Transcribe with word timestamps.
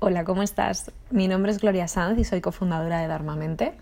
Hola, 0.00 0.22
¿cómo 0.22 0.44
estás? 0.44 0.92
Mi 1.10 1.26
nombre 1.26 1.50
es 1.50 1.58
Gloria 1.58 1.88
Sanz 1.88 2.20
y 2.20 2.24
soy 2.24 2.40
cofundadora 2.40 3.00
de 3.00 3.08
Dharmamente. 3.08 3.74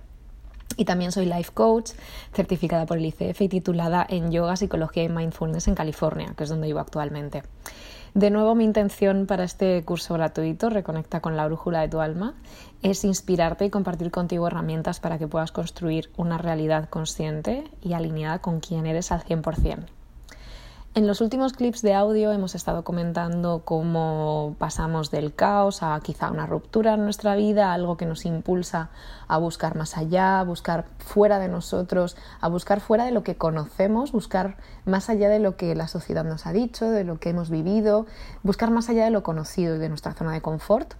Y 0.78 0.86
también 0.86 1.12
soy 1.12 1.26
life 1.26 1.50
coach, 1.52 1.90
certificada 2.32 2.86
por 2.86 2.96
el 2.96 3.04
ICF 3.04 3.42
y 3.42 3.48
titulada 3.50 4.06
en 4.08 4.30
Yoga, 4.32 4.56
Psicología 4.56 5.02
y 5.04 5.10
Mindfulness 5.10 5.68
en 5.68 5.74
California, 5.74 6.32
que 6.34 6.44
es 6.44 6.48
donde 6.48 6.68
vivo 6.68 6.78
actualmente. 6.78 7.42
De 8.14 8.30
nuevo, 8.30 8.54
mi 8.54 8.64
intención 8.64 9.26
para 9.26 9.44
este 9.44 9.84
curso 9.84 10.14
gratuito, 10.14 10.70
Reconecta 10.70 11.20
con 11.20 11.36
la 11.36 11.46
brújula 11.46 11.82
de 11.82 11.88
tu 11.88 12.00
alma, 12.00 12.32
es 12.80 13.04
inspirarte 13.04 13.66
y 13.66 13.70
compartir 13.70 14.10
contigo 14.10 14.46
herramientas 14.46 15.00
para 15.00 15.18
que 15.18 15.28
puedas 15.28 15.52
construir 15.52 16.08
una 16.16 16.38
realidad 16.38 16.88
consciente 16.88 17.64
y 17.82 17.92
alineada 17.92 18.38
con 18.38 18.60
quien 18.60 18.86
eres 18.86 19.12
al 19.12 19.22
100%. 19.22 19.95
En 20.96 21.06
los 21.06 21.20
últimos 21.20 21.52
clips 21.52 21.82
de 21.82 21.92
audio 21.92 22.32
hemos 22.32 22.54
estado 22.54 22.82
comentando 22.82 23.60
cómo 23.66 24.56
pasamos 24.58 25.10
del 25.10 25.34
caos 25.34 25.82
a 25.82 26.00
quizá 26.02 26.30
una 26.30 26.46
ruptura 26.46 26.94
en 26.94 27.04
nuestra 27.04 27.36
vida, 27.36 27.74
algo 27.74 27.98
que 27.98 28.06
nos 28.06 28.24
impulsa 28.24 28.88
a 29.28 29.36
buscar 29.36 29.76
más 29.76 29.98
allá, 29.98 30.40
a 30.40 30.44
buscar 30.44 30.86
fuera 30.96 31.38
de 31.38 31.48
nosotros, 31.48 32.16
a 32.40 32.48
buscar 32.48 32.80
fuera 32.80 33.04
de 33.04 33.10
lo 33.10 33.24
que 33.24 33.36
conocemos, 33.36 34.10
buscar 34.10 34.56
más 34.86 35.10
allá 35.10 35.28
de 35.28 35.38
lo 35.38 35.58
que 35.58 35.74
la 35.74 35.86
sociedad 35.86 36.24
nos 36.24 36.46
ha 36.46 36.54
dicho, 36.54 36.88
de 36.90 37.04
lo 37.04 37.20
que 37.20 37.28
hemos 37.28 37.50
vivido, 37.50 38.06
buscar 38.42 38.70
más 38.70 38.88
allá 38.88 39.04
de 39.04 39.10
lo 39.10 39.22
conocido 39.22 39.76
y 39.76 39.78
de 39.78 39.90
nuestra 39.90 40.14
zona 40.14 40.32
de 40.32 40.40
confort 40.40 40.94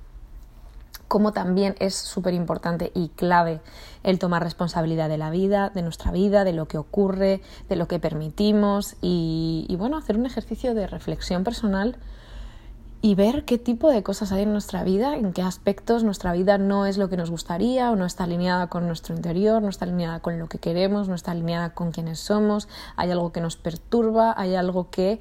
como 1.09 1.33
también 1.33 1.77
es 1.79 1.95
súper 1.95 2.35
importante 2.35 2.91
y 2.95 3.09
clave 3.09 3.61
el 4.03 4.19
tomar 4.19 4.43
responsabilidad 4.43 5.09
de 5.09 5.19
la 5.19 5.31
vida, 5.31 5.71
de 5.75 5.83
nuestra 5.83 6.11
vida, 6.11 6.45
de 6.45 6.53
lo 6.53 6.67
que 6.67 6.79
ocurre, 6.79 7.41
de 7.69 7.77
lo 7.77 7.89
que 7.89 7.99
permitimos 7.99 8.97
y, 9.01 9.67
y 9.69 9.77
bueno, 9.77 9.97
hacer 9.97 10.17
un 10.17 10.27
ejercicio 10.27 10.75
de 10.75 10.87
reflexión 10.87 11.45
personal 11.45 11.97
y 13.03 13.15
ver 13.15 13.45
qué 13.45 13.59
tipo 13.59 13.91
de 13.91 14.03
cosas 14.03 14.33
hay 14.33 14.43
en 14.43 14.53
nuestra 14.53 14.83
vida, 14.83 15.17
en 15.17 15.33
qué 15.33 15.43
aspectos 15.43 16.03
nuestra 16.03 16.33
vida 16.33 16.59
no 16.59 16.87
es 16.87 16.99
lo 16.99 17.09
que 17.09 17.17
nos 17.17 17.31
gustaría 17.31 17.91
o 17.91 17.97
no 17.97 18.07
está 18.07 18.25
alineada 18.25 18.69
con 18.69 18.87
nuestro 18.87 19.15
interior, 19.15 19.63
no 19.63 19.69
está 19.69 19.85
alineada 19.85 20.21
con 20.21 20.39
lo 20.39 20.49
que 20.49 20.59
queremos, 20.59 21.09
no 21.09 21.15
está 21.15 21.33
alineada 21.33 21.71
con 21.71 21.93
quienes 21.93 22.19
somos, 22.19 22.69
hay 22.97 23.11
algo 23.11 23.33
que 23.33 23.41
nos 23.41 23.57
perturba, 23.57 24.35
hay 24.37 24.55
algo 24.55 24.91
que 24.91 25.21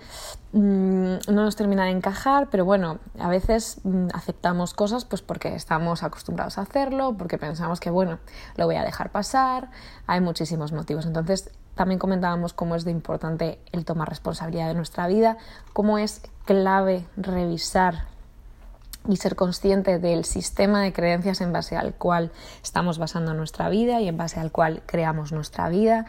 mm, 0.54 1.16
no 1.28 1.44
nos 1.44 1.56
termina 1.56 1.86
de 1.86 1.92
encajar, 1.92 2.50
pero 2.50 2.66
bueno, 2.66 3.00
a 3.20 3.30
veces 3.30 3.82
mm, 3.84 4.08
aceptamos 4.14 4.74
cosas 4.74 5.06
pues 5.06 5.22
porque 5.22 5.54
estamos 5.54 6.02
acostumbrados 6.04 6.58
a 6.58 6.62
hacerlo, 6.62 7.16
porque 7.18 7.38
pensamos 7.38 7.80
que 7.80 7.90
bueno, 7.90 8.20
lo 8.56 8.66
voy 8.66 8.76
a 8.76 8.84
dejar 8.84 9.12
pasar, 9.12 9.70
hay 10.08 10.22
muchísimos 10.22 10.72
motivos. 10.72 11.06
Entonces, 11.06 11.52
también 11.76 12.00
comentábamos 12.00 12.54
cómo 12.54 12.76
es 12.76 12.86
de 12.86 12.92
importante 12.92 13.60
el 13.74 13.84
tomar 13.84 14.08
responsabilidad 14.08 14.70
de 14.70 14.76
nuestra 14.76 15.08
vida, 15.08 15.38
cómo 15.74 15.98
es 15.98 16.22
clave 16.46 17.06
revisar 17.18 18.06
y 19.08 19.18
ser 19.18 19.36
consciente 19.36 20.00
del 20.00 20.26
sistema 20.26 20.82
de 20.82 20.94
creencias 20.94 21.42
en 21.42 21.54
base 21.54 21.78
al 21.78 21.94
cual 21.94 22.32
estamos 22.64 22.98
basando 22.98 23.34
nuestra 23.34 23.70
vida 23.70 24.02
y 24.02 24.08
en 24.08 24.18
base 24.18 24.40
al 24.40 24.52
cual 24.52 24.82
creamos 24.86 25.32
nuestra 25.32 25.70
vida 25.70 26.06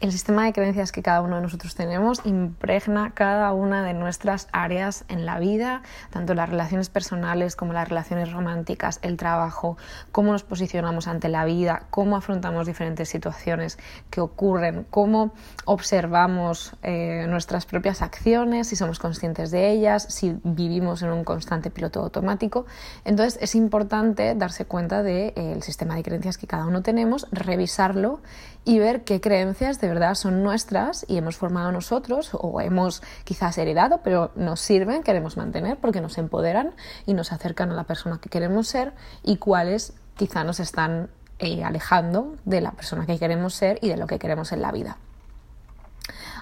el 0.00 0.12
sistema 0.12 0.46
de 0.46 0.54
creencias 0.54 0.92
que 0.92 1.02
cada 1.02 1.20
uno 1.20 1.36
de 1.36 1.42
nosotros 1.42 1.74
tenemos 1.74 2.22
impregna 2.24 3.12
cada 3.12 3.52
una 3.52 3.84
de 3.84 3.92
nuestras 3.92 4.48
áreas 4.50 5.04
en 5.08 5.26
la 5.26 5.38
vida, 5.38 5.82
tanto 6.08 6.32
las 6.32 6.48
relaciones 6.48 6.88
personales 6.88 7.54
como 7.54 7.74
las 7.74 7.86
relaciones 7.86 8.32
románticas, 8.32 8.98
el 9.02 9.18
trabajo, 9.18 9.76
cómo 10.10 10.32
nos 10.32 10.42
posicionamos 10.42 11.06
ante 11.06 11.28
la 11.28 11.44
vida, 11.44 11.82
cómo 11.90 12.16
afrontamos 12.16 12.66
diferentes 12.66 13.10
situaciones 13.10 13.78
que 14.08 14.22
ocurren, 14.22 14.86
cómo 14.88 15.32
observamos 15.66 16.72
eh, 16.82 17.26
nuestras 17.28 17.66
propias 17.66 18.00
acciones, 18.00 18.68
si 18.68 18.76
somos 18.76 18.98
conscientes 18.98 19.50
de 19.50 19.70
ellas, 19.70 20.06
si 20.08 20.34
vivimos 20.44 21.02
en 21.02 21.10
un 21.10 21.24
constante 21.24 21.70
piloto 21.70 22.00
automático. 22.00 22.64
Entonces 23.04 23.38
es 23.42 23.54
importante 23.54 24.34
darse 24.34 24.64
cuenta 24.64 25.02
del 25.02 25.34
de, 25.34 25.56
eh, 25.56 25.62
sistema 25.62 25.94
de 25.96 26.02
creencias 26.02 26.38
que 26.38 26.46
cada 26.46 26.64
uno 26.64 26.82
tenemos, 26.82 27.26
revisarlo 27.32 28.20
y 28.64 28.78
ver 28.78 29.04
qué 29.04 29.20
creencias 29.20 29.80
de 29.80 29.89
verdad 29.90 30.14
son 30.14 30.42
nuestras 30.42 31.04
y 31.08 31.18
hemos 31.18 31.36
formado 31.36 31.70
nosotros 31.72 32.30
o 32.32 32.60
hemos 32.60 33.02
quizás 33.24 33.58
heredado, 33.58 34.00
pero 34.02 34.30
nos 34.34 34.60
sirven, 34.60 35.02
queremos 35.02 35.36
mantener 35.36 35.76
porque 35.78 36.00
nos 36.00 36.16
empoderan 36.16 36.72
y 37.06 37.14
nos 37.14 37.32
acercan 37.32 37.70
a 37.70 37.74
la 37.74 37.84
persona 37.84 38.18
que 38.20 38.30
queremos 38.30 38.68
ser 38.68 38.94
y 39.22 39.36
cuáles 39.36 39.92
quizá 40.16 40.44
nos 40.44 40.60
están 40.60 41.10
eh, 41.38 41.62
alejando 41.64 42.36
de 42.44 42.60
la 42.60 42.72
persona 42.72 43.06
que 43.06 43.18
queremos 43.18 43.54
ser 43.54 43.78
y 43.82 43.88
de 43.88 43.96
lo 43.96 44.06
que 44.06 44.18
queremos 44.18 44.52
en 44.52 44.62
la 44.62 44.72
vida. 44.72 44.96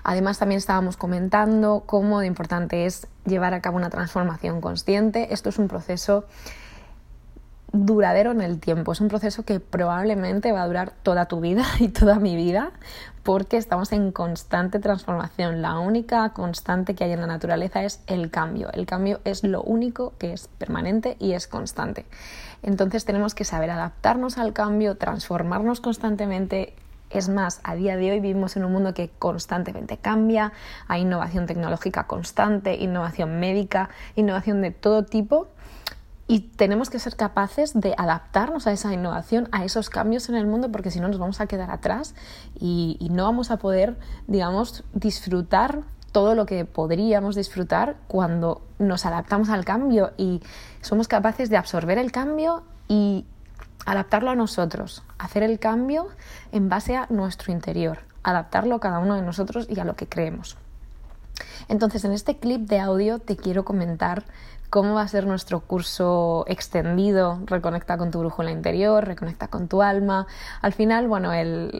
Además, 0.05 0.39
también 0.39 0.59
estábamos 0.59 0.97
comentando 0.97 1.83
cómo 1.87 2.21
de 2.21 2.27
importante 2.27 2.87
es 2.87 3.07
llevar 3.27 3.55
a 3.55 3.61
cabo 3.61 3.77
una 3.77 3.91
transformación 3.91 4.61
consciente. 4.61 5.33
Esto 5.35 5.51
es 5.51 5.59
un 5.59 5.69
proceso 5.69 6.25
duradero 7.73 8.31
en 8.31 8.41
el 8.41 8.61
tiempo. 8.61 8.93
Es 8.93 9.01
un 9.01 9.09
proceso 9.09 9.45
que 9.45 9.61
probablemente 9.61 10.53
va 10.53 10.63
a 10.63 10.67
durar 10.67 10.93
toda 11.03 11.27
tu 11.27 11.41
vida 11.41 11.65
y 11.81 11.89
toda 11.89 12.19
mi 12.19 12.37
vida 12.37 12.73
porque 13.23 13.59
estamos 13.59 13.93
en 13.93 14.11
constante 14.11 14.79
transformación. 14.79 15.61
La 15.61 15.79
única 15.79 16.31
constante 16.31 16.95
que 16.95 17.05
hay 17.05 17.13
en 17.13 17.21
la 17.21 17.27
naturaleza 17.27 17.85
es 17.85 18.01
el 18.07 18.31
cambio. 18.31 18.71
El 18.73 18.87
cambio 18.87 19.21
es 19.25 19.45
lo 19.45 19.63
único 19.63 20.15
que 20.19 20.33
es 20.33 20.49
permanente 20.49 21.17
y 21.19 21.33
es 21.33 21.47
constante. 21.47 22.07
Entonces 22.63 23.05
tenemos 23.05 23.35
que 23.35 23.45
saber 23.45 23.71
adaptarnos 23.71 24.39
al 24.39 24.55
cambio, 24.55 24.97
transformarnos 24.97 25.81
constantemente. 25.81 26.75
Es 27.11 27.29
más, 27.29 27.61
a 27.65 27.75
día 27.75 27.97
de 27.97 28.13
hoy 28.13 28.21
vivimos 28.21 28.57
en 28.57 28.65
un 28.65 28.73
mundo 28.73 28.95
que 28.95 29.11
constantemente 29.19 29.99
cambia, 29.99 30.53
hay 30.89 31.03
innovación 31.03 31.47
tecnológica 31.47 32.07
constante, 32.07 32.77
innovación 32.77 33.41
médica, 33.41 33.91
innovación 34.15 34.63
de 34.63 34.71
todo 34.71 35.05
tipo 35.05 35.49
y 36.31 36.41
tenemos 36.41 36.91
que 36.91 36.99
ser 36.99 37.17
capaces 37.17 37.73
de 37.73 37.95
adaptarnos 37.97 38.67
a 38.67 38.73
esa 38.73 38.93
innovación, 38.93 39.49
a 39.51 39.65
esos 39.65 39.89
cambios 39.89 40.29
en 40.29 40.35
el 40.35 40.47
mundo, 40.47 40.71
porque 40.71 40.91
si 40.91 41.01
no 41.01 41.09
nos 41.09 41.19
vamos 41.19 41.41
a 41.41 41.47
quedar 41.47 41.71
atrás 41.71 42.15
y, 42.61 43.09
no 43.11 43.25
vamos 43.25 43.51
a 43.51 43.57
poder, 43.57 43.97
digamos, 44.27 44.85
disfrutar 44.93 45.81
todo 46.13 46.35
lo 46.35 46.45
que 46.45 46.67
podríamos 46.67 47.35
disfrutar 47.35 47.97
cuando 48.09 48.61
nos 48.79 49.07
adaptamos 49.07 49.49
al 49.49 49.65
cambio 49.65 50.13
y 50.19 50.43
somos 50.83 51.09
capaces 51.09 51.49
de 51.49 51.57
absorber 51.57 51.97
el 51.97 52.13
cambio 52.13 52.63
y 52.89 53.25
adaptarlo 53.87 54.31
a 54.31 54.35
nosotros, 54.35 55.03
hacer 55.19 55.43
el 55.43 55.59
cambio 55.59 56.09
en 56.53 56.69
base 56.69 56.95
a 56.95 57.07
nuestro 57.09 57.53
interior, 57.53 58.01
adaptarlo 58.23 58.75
a 58.75 58.81
cada 58.81 58.99
uno 58.99 59.15
de 59.15 59.23
nosotros 59.23 59.67
y 59.71 59.81
a 59.81 59.85
lo 59.85 59.97
que 59.97 60.07
creemos. 60.07 60.59
Entonces, 61.69 62.05
en 62.05 62.13
este 62.13 62.37
clip 62.37 62.69
de 62.69 62.81
audio 62.81 63.19
te 63.19 63.37
quiero 63.37 63.65
comentar 63.65 64.25
cómo 64.71 64.95
va 64.95 65.03
a 65.03 65.09
ser 65.09 65.27
nuestro 65.27 65.61
curso 65.61 66.45
extendido, 66.47 67.41
reconecta 67.47 67.97
con 67.97 68.11
tu 68.11 68.21
brújula 68.21 68.51
interior, 68.51 69.05
reconecta 69.05 69.49
con 69.49 69.69
tu 69.69 69.83
alma. 69.83 70.27
Al 70.61 70.73
final, 70.73 71.09
bueno, 71.09 71.33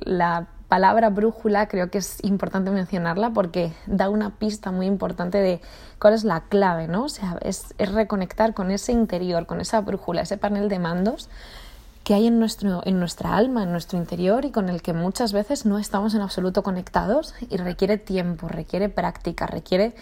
la 0.05 0.47
palabra 0.69 1.09
brújula 1.11 1.67
creo 1.69 1.91
que 1.91 1.99
es 1.99 2.23
importante 2.25 2.71
mencionarla 2.71 3.31
porque 3.31 3.73
da 3.87 4.09
una 4.09 4.31
pista 4.31 4.71
muy 4.71 4.87
importante 4.87 5.39
de 5.39 5.61
cuál 5.99 6.15
es 6.15 6.25
la 6.25 6.43
clave, 6.43 6.89
¿no? 6.89 7.05
O 7.05 7.09
sea, 7.09 7.39
es, 7.43 7.75
es 7.79 7.93
reconectar 7.93 8.55
con 8.55 8.71
ese 8.71 8.93
interior, 8.93 9.47
con 9.47 9.61
esa 9.61 9.81
brújula, 9.81 10.23
ese 10.23 10.37
panel 10.37 10.69
de 10.69 10.79
mandos 10.79 11.29
que 12.05 12.15
hay 12.15 12.27
en, 12.27 12.39
nuestro, 12.39 12.81
en 12.87 12.99
nuestra 13.01 13.37
alma, 13.37 13.65
en 13.65 13.71
nuestro 13.71 13.99
interior 13.99 14.47
y 14.47 14.51
con 14.51 14.71
el 14.71 14.81
que 14.81 14.95
muchas 14.95 15.35
veces 15.35 15.67
no 15.67 15.79
estamos 15.79 16.15
en 16.15 16.23
absoluto 16.23 16.63
conectados 16.63 17.35
y 17.51 17.59
requiere 17.59 17.99
tiempo, 17.99 18.49
requiere 18.49 18.89
práctica, 18.89 19.47
requiere 19.47 19.95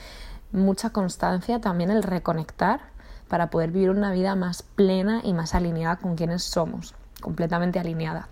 mucha 0.52 0.90
constancia 0.90 1.60
también 1.60 1.90
el 1.90 2.02
reconectar 2.02 2.80
para 3.28 3.50
poder 3.50 3.70
vivir 3.70 3.90
una 3.90 4.12
vida 4.12 4.34
más 4.34 4.62
plena 4.62 5.20
y 5.24 5.32
más 5.32 5.54
alineada 5.54 5.96
con 5.96 6.16
quienes 6.16 6.44
somos, 6.44 6.94
completamente 7.20 7.78
alineada. 7.78 8.28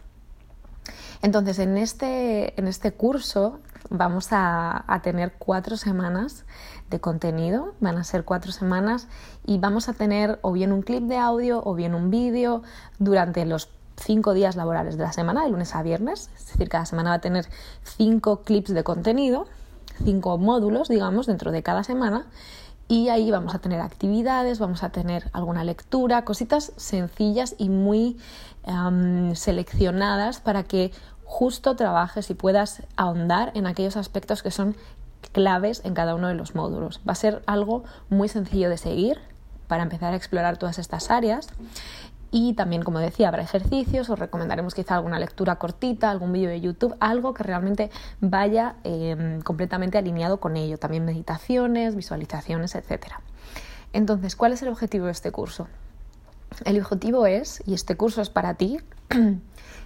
Entonces, 1.22 1.58
en 1.58 1.78
este, 1.78 2.58
en 2.60 2.68
este 2.68 2.92
curso 2.92 3.60
vamos 3.90 4.32
a, 4.32 4.84
a, 4.86 5.02
tener 5.02 5.34
cuatro 5.38 5.76
semanas 5.76 6.44
de 6.90 7.00
contenido, 7.00 7.74
van 7.80 7.96
a 7.96 8.04
ser 8.04 8.24
cuatro 8.24 8.52
semanas 8.52 9.08
y 9.46 9.58
vamos 9.58 9.88
a 9.88 9.94
tener 9.94 10.38
o 10.42 10.52
bien 10.52 10.72
un 10.72 10.82
clip 10.82 11.04
de 11.04 11.18
audio 11.18 11.62
o 11.64 11.74
bien 11.74 11.94
un 11.94 12.10
vídeo 12.10 12.62
durante 12.98 13.44
los 13.46 13.68
cinco 13.96 14.34
días 14.34 14.56
laborales 14.56 14.96
de 14.96 15.04
la 15.04 15.12
semana, 15.12 15.44
de 15.44 15.50
lunes 15.50 15.74
a 15.74 15.82
viernes, 15.82 16.30
es 16.36 16.46
decir, 16.46 16.68
cada 16.68 16.86
semana 16.86 17.10
va 17.10 17.16
a 17.16 17.20
tener 17.20 17.46
cinco 17.82 18.42
clips 18.42 18.72
de 18.74 18.84
contenido 18.84 19.46
cinco 20.02 20.38
módulos, 20.38 20.88
digamos, 20.88 21.26
dentro 21.26 21.52
de 21.52 21.62
cada 21.62 21.84
semana 21.84 22.26
y 22.88 23.08
ahí 23.08 23.30
vamos 23.30 23.54
a 23.54 23.58
tener 23.58 23.80
actividades, 23.80 24.58
vamos 24.58 24.82
a 24.82 24.90
tener 24.90 25.30
alguna 25.32 25.64
lectura, 25.64 26.24
cositas 26.24 26.72
sencillas 26.76 27.54
y 27.58 27.68
muy 27.68 28.18
seleccionadas 29.34 30.40
para 30.40 30.64
que 30.64 30.92
justo 31.24 31.76
trabajes 31.76 32.30
y 32.30 32.34
puedas 32.34 32.82
ahondar 32.96 33.52
en 33.54 33.66
aquellos 33.66 33.96
aspectos 33.96 34.42
que 34.42 34.50
son 34.50 34.76
claves 35.32 35.80
en 35.84 35.94
cada 35.94 36.14
uno 36.14 36.28
de 36.28 36.34
los 36.34 36.54
módulos. 36.54 37.00
Va 37.08 37.12
a 37.12 37.16
ser 37.16 37.42
algo 37.46 37.84
muy 38.10 38.28
sencillo 38.28 38.68
de 38.68 38.76
seguir 38.76 39.18
para 39.66 39.82
empezar 39.82 40.12
a 40.12 40.16
explorar 40.16 40.58
todas 40.58 40.78
estas 40.78 41.10
áreas 41.10 41.48
y 42.36 42.54
también, 42.54 42.82
como 42.82 42.98
decía, 42.98 43.28
habrá 43.28 43.44
ejercicios, 43.44 44.10
os 44.10 44.18
recomendaremos 44.18 44.74
quizá 44.74 44.96
alguna 44.96 45.20
lectura 45.20 45.54
cortita, 45.54 46.10
algún 46.10 46.32
vídeo 46.32 46.48
de 46.50 46.60
YouTube, 46.60 46.96
algo 46.98 47.32
que 47.32 47.44
realmente 47.44 47.92
vaya 48.20 48.74
em, 48.82 49.40
completamente 49.40 49.98
alineado 49.98 50.40
con 50.40 50.56
ello. 50.56 50.76
También 50.76 51.04
meditaciones, 51.04 51.94
visualizaciones, 51.94 52.74
etc. 52.74 53.04
Entonces, 53.92 54.34
¿cuál 54.34 54.52
es 54.52 54.62
el 54.62 54.68
objetivo 54.68 55.06
de 55.06 55.12
este 55.12 55.30
curso? 55.30 55.68
El 56.64 56.80
objetivo 56.80 57.24
es, 57.26 57.62
y 57.66 57.74
este 57.74 57.96
curso 57.96 58.20
es 58.20 58.30
para 58.30 58.54
ti, 58.54 58.78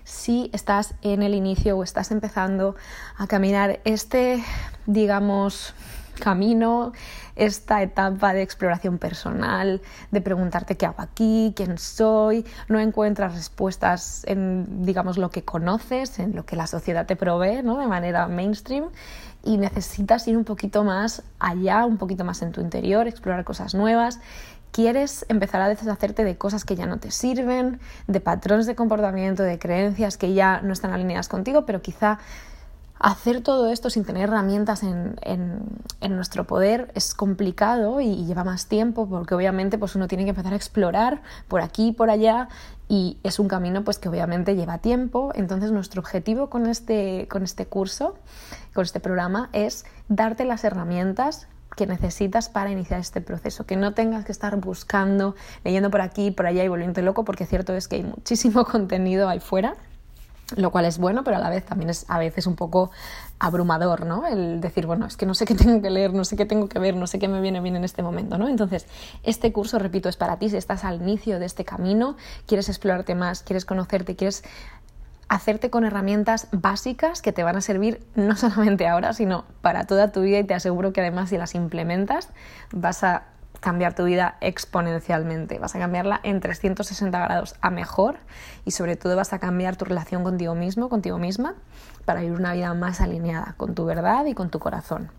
si 0.04 0.48
estás 0.54 0.94
en 1.02 1.22
el 1.22 1.34
inicio 1.34 1.76
o 1.76 1.82
estás 1.82 2.10
empezando 2.12 2.76
a 3.18 3.26
caminar 3.26 3.80
este, 3.84 4.42
digamos, 4.86 5.74
camino, 6.18 6.92
esta 7.36 7.82
etapa 7.82 8.32
de 8.32 8.42
exploración 8.42 8.98
personal, 8.98 9.80
de 10.10 10.20
preguntarte 10.20 10.76
qué 10.76 10.86
hago 10.86 11.00
aquí, 11.02 11.52
quién 11.56 11.78
soy, 11.78 12.44
no 12.68 12.80
encuentras 12.80 13.34
respuestas 13.34 14.22
en, 14.26 14.84
digamos, 14.84 15.18
lo 15.18 15.30
que 15.30 15.44
conoces, 15.44 16.18
en 16.18 16.34
lo 16.34 16.44
que 16.44 16.56
la 16.56 16.66
sociedad 16.66 17.06
te 17.06 17.16
provee, 17.16 17.62
¿no? 17.62 17.78
De 17.78 17.86
manera 17.86 18.28
mainstream 18.28 18.86
y 19.44 19.56
necesitas 19.56 20.26
ir 20.28 20.36
un 20.36 20.44
poquito 20.44 20.84
más 20.84 21.22
allá, 21.38 21.84
un 21.84 21.96
poquito 21.96 22.24
más 22.24 22.42
en 22.42 22.52
tu 22.52 22.60
interior, 22.60 23.06
explorar 23.06 23.44
cosas 23.44 23.74
nuevas 23.74 24.20
quieres 24.70 25.24
empezar 25.28 25.60
a 25.60 25.68
deshacerte 25.68 26.24
de 26.24 26.36
cosas 26.36 26.64
que 26.64 26.76
ya 26.76 26.86
no 26.86 26.98
te 26.98 27.10
sirven, 27.10 27.80
de 28.06 28.20
patrones 28.20 28.66
de 28.66 28.74
comportamiento, 28.74 29.42
de 29.42 29.58
creencias 29.58 30.16
que 30.16 30.34
ya 30.34 30.60
no 30.62 30.72
están 30.72 30.92
alineadas 30.92 31.28
contigo, 31.28 31.64
pero 31.64 31.82
quizá 31.82 32.18
hacer 32.98 33.42
todo 33.42 33.70
esto 33.70 33.90
sin 33.90 34.04
tener 34.04 34.24
herramientas 34.24 34.82
en, 34.82 35.16
nuestro 36.08 36.44
poder 36.44 36.90
es 36.94 37.14
complicado 37.14 38.00
y, 38.00 38.24
lleva 38.24 38.42
más 38.42 38.66
tiempo 38.66 39.08
porque 39.08 39.34
obviamente 39.34 39.78
pues 39.78 39.94
uno 39.94 40.08
tiene 40.08 40.24
que 40.24 40.30
empezar 40.30 40.52
a 40.52 40.56
explorar 40.56 41.22
por 41.46 41.60
aquí 41.60 41.88
y 41.88 41.92
por 41.92 42.10
allá 42.10 42.48
y 42.88 43.18
es 43.22 43.38
un 43.38 43.46
camino 43.46 43.84
pues 43.84 43.98
que 43.98 44.08
obviamente 44.08 44.56
lleva 44.56 44.78
tiempo. 44.78 45.30
Entonces 45.34 45.70
nuestro 45.70 46.00
objetivo 46.00 46.50
con 46.50 46.66
este, 46.66 47.28
con 47.28 47.44
este 47.44 47.66
curso, 47.66 48.16
con 48.74 48.84
este 48.84 49.00
programa 49.00 49.48
es 49.52 49.84
darte 50.08 50.44
las 50.44 50.64
herramientas 50.64 51.46
que 51.76 51.86
necesitas 51.86 52.48
para 52.48 52.70
iniciar 52.70 52.98
este 52.98 53.20
proceso, 53.20 53.64
que 53.64 53.76
no 53.76 53.94
tengas 53.94 54.24
que 54.24 54.32
estar 54.32 54.56
buscando, 54.56 55.36
leyendo 55.62 55.90
por 55.90 56.00
aquí, 56.00 56.32
por 56.32 56.46
allá 56.46 56.64
y 56.64 56.68
volviéndote 56.68 57.02
loco, 57.02 57.24
porque 57.24 57.46
cierto 57.46 57.74
es 57.74 57.86
que 57.86 57.96
hay 57.96 58.02
muchísimo 58.02 58.64
contenido 58.66 59.28
ahí 59.28 59.38
fuera 59.38 59.76
lo 60.56 60.70
cual 60.70 60.86
es 60.86 60.98
bueno, 60.98 61.24
pero 61.24 61.36
a 61.36 61.40
la 61.40 61.50
vez 61.50 61.64
también 61.64 61.90
es 61.90 62.06
a 62.08 62.18
veces 62.18 62.46
un 62.46 62.56
poco 62.56 62.90
abrumador, 63.38 64.06
¿no? 64.06 64.26
El 64.26 64.60
decir, 64.60 64.86
bueno, 64.86 65.06
es 65.06 65.16
que 65.16 65.26
no 65.26 65.34
sé 65.34 65.44
qué 65.44 65.54
tengo 65.56 65.82
que 65.82 65.90
leer, 65.90 66.14
no 66.14 66.24
sé 66.24 66.36
qué 66.36 66.46
tengo 66.46 66.68
que 66.68 66.78
ver, 66.78 66.96
no 66.96 67.06
sé 67.06 67.18
qué 67.18 67.28
me 67.28 67.40
viene 67.40 67.60
bien 67.60 67.76
en 67.76 67.84
este 67.84 68.02
momento, 68.02 68.38
¿no? 68.38 68.48
Entonces, 68.48 68.86
este 69.22 69.52
curso, 69.52 69.78
repito, 69.78 70.08
es 70.08 70.16
para 70.16 70.38
ti 70.38 70.48
si 70.50 70.56
estás 70.56 70.84
al 70.84 71.02
inicio 71.02 71.38
de 71.38 71.46
este 71.46 71.64
camino, 71.64 72.16
quieres 72.46 72.68
explorarte 72.68 73.14
más, 73.14 73.42
quieres 73.42 73.64
conocerte, 73.64 74.16
quieres 74.16 74.42
hacerte 75.28 75.68
con 75.68 75.84
herramientas 75.84 76.48
básicas 76.52 77.20
que 77.20 77.32
te 77.32 77.42
van 77.42 77.56
a 77.56 77.60
servir 77.60 78.00
no 78.14 78.36
solamente 78.36 78.86
ahora, 78.86 79.12
sino 79.12 79.44
para 79.60 79.86
toda 79.86 80.12
tu 80.12 80.22
vida 80.22 80.38
y 80.38 80.44
te 80.44 80.54
aseguro 80.54 80.92
que 80.92 81.00
además 81.00 81.28
si 81.28 81.36
las 81.36 81.54
implementas 81.54 82.30
vas 82.72 83.04
a 83.04 83.24
cambiar 83.60 83.94
tu 83.94 84.04
vida 84.04 84.36
exponencialmente. 84.40 85.58
Vas 85.58 85.74
a 85.74 85.78
cambiarla 85.78 86.20
en 86.22 86.40
360 86.40 87.18
grados 87.18 87.56
a 87.60 87.70
mejor 87.70 88.18
y 88.64 88.70
sobre 88.72 88.96
todo 88.96 89.16
vas 89.16 89.32
a 89.32 89.38
cambiar 89.38 89.76
tu 89.76 89.84
relación 89.84 90.24
contigo 90.24 90.54
mismo, 90.54 90.88
contigo 90.88 91.18
misma, 91.18 91.54
para 92.04 92.20
vivir 92.20 92.38
una 92.38 92.52
vida 92.52 92.72
más 92.74 93.00
alineada 93.00 93.54
con 93.56 93.74
tu 93.74 93.84
verdad 93.84 94.26
y 94.26 94.34
con 94.34 94.50
tu 94.50 94.58
corazón. 94.58 95.10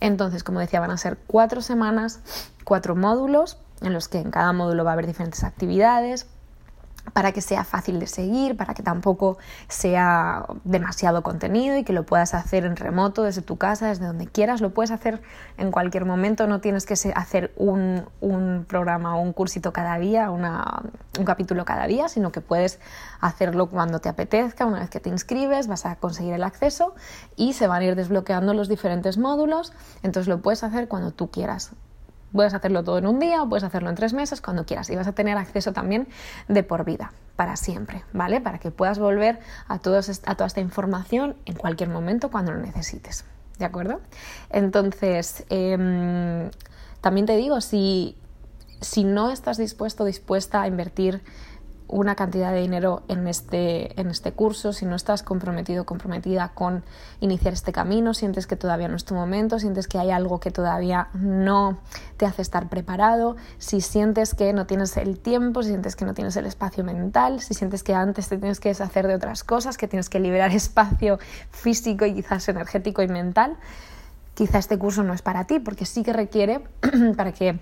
Entonces, 0.00 0.42
como 0.42 0.60
decía, 0.60 0.80
van 0.80 0.90
a 0.90 0.96
ser 0.96 1.18
cuatro 1.26 1.60
semanas, 1.60 2.20
cuatro 2.64 2.96
módulos, 2.96 3.58
en 3.82 3.92
los 3.92 4.08
que 4.08 4.18
en 4.18 4.30
cada 4.30 4.52
módulo 4.52 4.84
va 4.84 4.90
a 4.90 4.92
haber 4.94 5.06
diferentes 5.06 5.44
actividades, 5.44 6.26
para 7.12 7.32
que 7.32 7.40
sea 7.40 7.64
fácil 7.64 7.98
de 8.00 8.06
seguir, 8.06 8.56
para 8.56 8.74
que 8.74 8.82
tampoco 8.82 9.38
sea 9.68 10.46
demasiado 10.64 11.22
contenido 11.22 11.76
y 11.76 11.84
que 11.84 11.92
lo 11.92 12.04
puedas 12.04 12.34
hacer 12.34 12.64
en 12.64 12.76
remoto, 12.76 13.22
desde 13.22 13.42
tu 13.42 13.56
casa, 13.56 13.88
desde 13.88 14.06
donde 14.06 14.26
quieras, 14.26 14.60
lo 14.60 14.70
puedes 14.70 14.90
hacer 14.90 15.22
en 15.58 15.70
cualquier 15.70 16.04
momento, 16.04 16.46
no 16.46 16.60
tienes 16.60 16.86
que 16.86 16.94
hacer 17.14 17.52
un, 17.56 18.06
programa 18.68 19.16
o 19.16 19.20
un 19.20 19.32
cursito 19.32 19.72
cada 19.72 19.98
día, 19.98 20.30
un 20.30 21.24
capítulo 21.24 21.64
cada 21.64 21.86
día, 21.86 22.08
sino 22.08 22.32
que 22.32 22.40
puedes 22.40 22.78
hacerlo 23.20 23.68
cuando 23.68 23.98
te 23.98 24.08
apetezca, 24.08 24.66
una 24.66 24.80
vez 24.80 24.90
que 24.90 25.00
te 25.00 25.08
inscribes, 25.08 25.66
vas 25.66 25.86
a 25.86 25.96
conseguir 25.96 26.34
el 26.34 26.44
acceso 26.44 26.94
y 27.36 27.54
se 27.54 27.66
van 27.66 27.82
a 27.82 27.84
ir 27.86 27.96
desbloqueando 27.96 28.54
los 28.54 28.68
diferentes 28.68 29.18
módulos, 29.18 29.72
entonces 30.02 30.28
lo 30.28 30.40
puedes 30.40 30.62
hacer 30.62 30.88
cuando 30.88 31.10
tú 31.10 31.30
quieras. 31.30 31.72
Puedes 32.32 32.54
hacerlo 32.54 32.84
todo 32.84 32.98
en 32.98 33.06
un 33.06 33.18
día 33.18 33.42
o 33.42 33.48
puedes 33.48 33.64
hacerlo 33.64 33.90
en 33.90 33.96
tres 33.96 34.12
meses, 34.12 34.40
cuando 34.40 34.64
quieras. 34.64 34.90
Y 34.90 34.96
vas 34.96 35.06
a 35.06 35.12
tener 35.12 35.36
acceso 35.36 35.72
también 35.72 36.08
de 36.48 36.62
por 36.62 36.84
vida, 36.84 37.12
para 37.36 37.56
siempre, 37.56 38.04
¿vale? 38.12 38.40
Para 38.40 38.58
que 38.58 38.70
puedas 38.70 38.98
volver 38.98 39.40
a, 39.68 39.74
a 39.74 39.78
toda 39.78 40.00
esta 40.46 40.60
información 40.60 41.36
en 41.46 41.56
cualquier 41.56 41.88
momento 41.88 42.30
cuando 42.30 42.52
lo 42.52 42.58
necesites, 42.58 43.24
¿de 43.58 43.64
acuerdo? 43.64 44.00
Entonces, 44.50 45.44
em, 45.50 46.50
también 47.00 47.26
te 47.26 47.36
digo, 47.36 47.60
si, 47.60 48.16
si 48.80 49.04
no 49.04 49.30
estás 49.30 49.56
dispuesto 49.56 50.04
dispuesta 50.04 50.62
a 50.62 50.68
invertir 50.68 51.22
una 51.90 52.14
cantidad 52.14 52.52
de 52.52 52.60
dinero 52.60 53.02
en 53.08 53.26
este, 53.26 54.00
en 54.00 54.08
este 54.08 54.32
curso, 54.32 54.72
si 54.72 54.86
no 54.86 54.94
estás 54.94 55.22
comprometido, 55.22 55.84
comprometida 55.84 56.52
con 56.54 56.84
iniciar 57.20 57.52
este 57.52 57.72
camino, 57.72 58.14
sientes 58.14 58.46
que 58.46 58.56
todavía 58.56 58.88
no 58.88 58.96
es 58.96 59.04
tu 59.04 59.14
momento, 59.14 59.58
sientes 59.58 59.88
que 59.88 59.98
hay 59.98 60.10
algo 60.10 60.40
que 60.40 60.50
todavía 60.50 61.08
no 61.14 61.78
te 62.16 62.26
hace 62.26 62.42
estar 62.42 62.68
preparado, 62.68 63.36
si 63.58 63.80
sientes 63.80 64.34
que 64.34 64.52
no 64.52 64.66
tienes 64.66 64.96
el 64.96 65.18
tiempo, 65.18 65.62
si 65.62 65.70
sientes 65.70 65.96
que 65.96 66.04
no 66.04 66.14
tienes 66.14 66.36
el 66.36 66.46
espacio 66.46 66.84
mental, 66.84 67.40
si 67.40 67.54
sientes 67.54 67.82
que 67.82 67.94
antes 67.94 68.28
te 68.28 68.38
tienes 68.38 68.60
que 68.60 68.68
deshacer 68.68 69.06
de 69.06 69.14
otras 69.14 69.42
cosas, 69.42 69.76
que 69.76 69.88
tienes 69.88 70.08
que 70.08 70.20
liberar 70.20 70.50
espacio 70.54 71.18
físico 71.50 72.06
y 72.06 72.14
quizás 72.14 72.48
energético 72.48 73.02
y 73.02 73.08
mental, 73.08 73.56
quizá 74.34 74.58
este 74.58 74.78
curso 74.78 75.02
no 75.02 75.12
es 75.12 75.22
para 75.22 75.44
ti, 75.44 75.58
porque 75.58 75.86
sí 75.86 76.02
que 76.02 76.12
requiere 76.12 76.60
para 77.16 77.32
que 77.32 77.58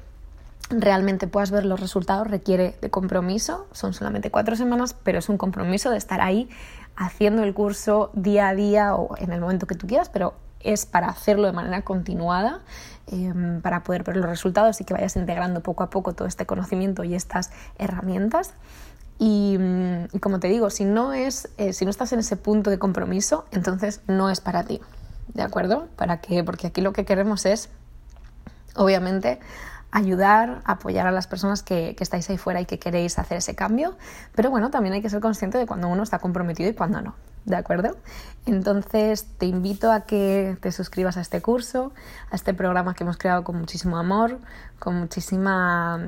realmente 0.71 1.27
puedas 1.27 1.51
ver 1.51 1.65
los 1.65 1.81
resultados 1.81 2.27
requiere 2.27 2.77
de 2.81 2.91
compromiso. 2.91 3.67
Son 3.73 3.95
solamente 3.95 4.31
cuatro 4.31 4.57
semanas, 4.57 4.95
pero 5.03 5.19
es 5.19 5.29
un 5.29 5.39
compromiso 5.39 5.91
de 5.91 5.99
estar 5.99 6.21
ahí 6.21 6.49
haciendo 6.97 7.43
el 7.43 7.55
curso 7.55 8.11
día 8.15 8.49
a 8.49 8.55
día 8.55 8.95
o 8.95 9.17
en 9.19 9.33
el 9.33 9.41
momento 9.41 9.67
que 9.67 9.75
tú 9.75 9.87
quieras, 9.87 10.09
pero 10.09 10.35
es 10.61 10.87
para 10.87 11.09
hacerlo 11.09 11.47
de 11.47 11.53
manera 11.53 11.83
continuada, 11.83 12.61
em, 13.07 13.61
para 13.63 13.85
poder 13.85 14.03
ver 14.03 14.17
los 14.17 14.29
resultados 14.29 14.81
y 14.81 14.85
que 14.85 14.93
vayas 14.93 15.17
integrando 15.17 15.63
poco 15.63 15.85
a 15.85 15.91
poco 15.91 16.13
todo 16.13 16.27
este 16.27 16.47
conocimiento 16.47 17.05
y 17.05 17.15
estas 17.15 17.51
herramientas. 17.79 18.55
Y, 19.19 19.57
mm, 19.59 20.19
como 20.21 20.41
te 20.41 20.49
digo, 20.49 20.71
si 20.71 20.85
no, 20.85 21.13
es, 21.13 21.49
eh, 21.59 21.73
si 21.73 21.85
no 21.85 21.91
estás 21.91 22.13
en 22.13 22.21
ese 22.21 22.37
punto 22.37 22.71
de 22.71 22.79
compromiso, 22.79 23.47
entonces 23.53 24.01
no 24.07 24.31
es 24.31 24.41
para 24.41 24.65
ti. 24.65 24.81
¿De 25.35 25.43
acuerdo? 25.43 25.89
¿Para 25.97 26.21
qué? 26.21 26.43
Porque 26.45 26.69
aquí 26.69 26.81
lo 26.81 26.93
que 26.93 27.05
queremos 27.05 27.47
es, 27.47 27.69
obviamente, 28.75 29.41
ayudar, 29.91 30.61
apoyar 30.65 31.07
a 31.07 31.11
las 31.11 31.27
personas 31.27 31.63
que, 31.63 31.97
estáis 31.99 32.29
ahí 32.31 32.39
fuera 32.39 32.61
y 32.61 32.67
que 32.67 32.79
queréis 32.79 33.19
hacer 33.19 33.39
ese 33.39 33.55
cambio, 33.55 33.97
pero 34.35 34.51
bueno, 34.51 34.71
también 34.71 34.95
hay 34.95 35.03
que 35.03 35.11
ser 35.11 35.21
consciente 35.21 35.59
de 35.59 35.67
cuando 35.67 35.89
uno 35.89 36.03
está 36.03 36.19
comprometido 36.19 36.69
y 36.69 36.75
cuando 36.75 37.01
no, 37.01 37.15
¿de 37.45 37.57
acuerdo? 37.57 37.97
Entonces 38.47 39.27
te 39.39 39.47
invito 39.47 39.91
a 39.91 40.03
que 40.03 40.57
te 40.61 40.73
suscribas 40.73 41.17
a 41.17 41.21
este 41.21 41.41
curso, 41.41 41.93
a 42.31 42.37
este 42.37 42.55
programa 42.55 42.95
que 42.95 43.05
hemos 43.05 43.17
creado 43.17 43.45
con 43.45 43.57
muchísimo 43.57 43.97
amor, 43.99 44.39
con 44.79 44.95
muchísima 44.97 46.01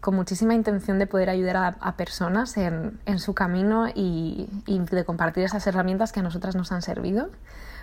con 0.00 0.16
muchísima 0.16 0.54
intención 0.54 0.98
de 0.98 1.06
poder 1.06 1.30
ayudar 1.30 1.76
a, 1.78 1.96
personas 1.96 2.56
en, 2.56 2.98
su 3.20 3.34
camino 3.34 3.86
y 3.94 4.48
de 4.66 5.04
compartir 5.04 5.44
esas 5.44 5.64
herramientas 5.68 6.10
que 6.10 6.18
a 6.18 6.24
nosotras 6.24 6.56
nos 6.56 6.72
han 6.72 6.82
servido 6.82 7.30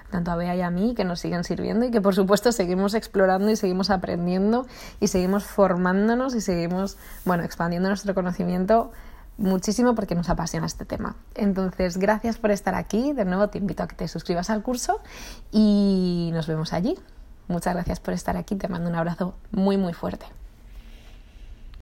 tanto 0.09 0.31
a 0.31 0.35
Bea 0.35 0.55
y 0.55 0.61
a 0.61 0.69
mí, 0.69 0.93
que 0.95 1.05
nos 1.05 1.19
siguen 1.19 1.43
sirviendo 1.43 1.85
y 1.85 1.91
que 1.91 2.01
por 2.01 2.15
supuesto 2.15 2.51
seguimos 2.51 2.93
explorando 2.93 3.49
y 3.49 3.55
seguimos 3.55 3.89
aprendiendo 3.89 4.67
y 4.99 5.07
seguimos 5.07 5.43
formándonos 5.43 6.35
y 6.35 6.41
seguimos, 6.41 6.97
bueno, 7.25 7.43
expandiendo 7.43 7.89
nuestro 7.89 8.13
conocimiento 8.13 8.91
muchísimo 9.37 9.95
porque 9.95 10.15
nos 10.15 10.29
apasiona 10.29 10.67
este 10.67 10.85
tema. 10.85 11.15
Entonces, 11.35 11.97
gracias 11.97 12.37
por 12.37 12.51
estar 12.51 12.75
aquí. 12.75 13.13
De 13.13 13.25
nuevo, 13.25 13.47
te 13.47 13.57
invito 13.57 13.83
a 13.83 13.87
que 13.87 13.95
te 13.95 14.07
suscribas 14.07 14.49
al 14.49 14.61
curso 14.61 14.99
y 15.51 16.29
nos 16.33 16.47
vemos 16.47 16.73
allí. 16.73 16.97
Muchas 17.47 17.73
gracias 17.73 17.99
por 17.99 18.13
estar 18.13 18.37
aquí. 18.37 18.55
Te 18.55 18.67
mando 18.67 18.89
un 18.89 18.95
abrazo 18.95 19.35
muy, 19.51 19.77
muy 19.77 19.93
fuerte. 19.93 20.25